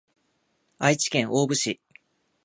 [0.79, 1.79] 愛知県大府市